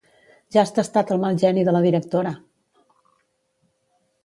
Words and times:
Ja 0.53 0.59
has 0.61 0.71
tastat 0.77 1.11
el 1.15 1.21
mal 1.25 1.37
geni 1.43 1.67
de 1.67 1.75
la 1.77 1.83
directora! 1.85 2.33